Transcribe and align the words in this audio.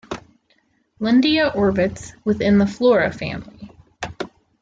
Lundia 0.99 1.49
orbits 1.55 2.13
within 2.25 2.57
the 2.57 2.65
Flora 2.65 3.13
family. 3.13 3.69